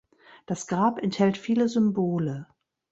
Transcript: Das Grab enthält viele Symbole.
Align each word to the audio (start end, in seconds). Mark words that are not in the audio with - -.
Das 0.47 0.65
Grab 0.65 0.97
enthält 1.03 1.37
viele 1.37 1.69
Symbole. 1.69 2.47